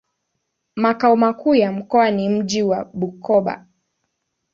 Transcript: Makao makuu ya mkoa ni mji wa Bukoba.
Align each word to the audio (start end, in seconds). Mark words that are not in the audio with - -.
Makao 0.75 1.15
makuu 1.15 1.55
ya 1.55 1.71
mkoa 1.71 2.11
ni 2.11 2.29
mji 2.29 2.63
wa 2.63 2.85
Bukoba. 2.93 3.65